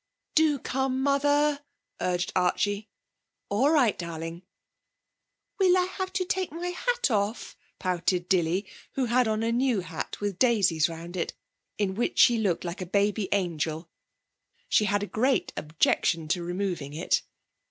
'Do 0.33 0.57
come, 0.57 1.03
Mother!' 1.03 1.63
urged 1.99 2.31
Archie. 2.35 2.89
'All 3.49 3.69
right, 3.69 3.95
darling.' 3.95 4.41
'Will 5.59 5.77
I 5.77 5.83
have 5.99 6.11
to 6.13 6.25
take 6.25 6.51
my 6.51 6.69
hat 6.69 7.11
off?' 7.11 7.55
pouted 7.77 8.27
Dilly, 8.27 8.65
who 8.93 9.05
had 9.05 9.27
on 9.27 9.43
a 9.43 9.51
new 9.51 9.81
hat 9.81 10.19
with 10.19 10.39
daisies 10.39 10.89
round 10.89 11.15
it, 11.15 11.35
in 11.77 11.93
which 11.93 12.17
she 12.17 12.39
looked 12.39 12.65
like 12.65 12.81
a 12.81 12.87
baby 12.87 13.29
angel. 13.31 13.91
She 14.67 14.85
had 14.85 15.03
a 15.03 15.05
great 15.05 15.53
objection 15.55 16.27
to 16.29 16.41
removing 16.41 16.93
it. 16.95 17.21